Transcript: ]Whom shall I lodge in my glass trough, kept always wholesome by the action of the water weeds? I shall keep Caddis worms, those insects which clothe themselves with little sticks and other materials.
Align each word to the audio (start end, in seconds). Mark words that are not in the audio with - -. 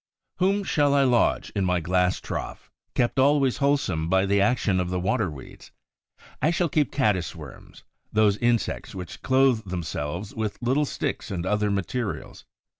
]Whom 0.39 0.63
shall 0.63 0.95
I 0.95 1.03
lodge 1.03 1.51
in 1.55 1.63
my 1.63 1.79
glass 1.79 2.19
trough, 2.19 2.71
kept 2.95 3.19
always 3.19 3.57
wholesome 3.57 4.09
by 4.09 4.25
the 4.25 4.41
action 4.41 4.79
of 4.79 4.89
the 4.89 4.99
water 4.99 5.29
weeds? 5.29 5.71
I 6.41 6.49
shall 6.49 6.69
keep 6.69 6.91
Caddis 6.91 7.35
worms, 7.35 7.83
those 8.11 8.35
insects 8.37 8.95
which 8.95 9.21
clothe 9.21 9.63
themselves 9.69 10.33
with 10.33 10.57
little 10.59 10.85
sticks 10.85 11.29
and 11.29 11.45
other 11.45 11.69
materials. 11.69 12.45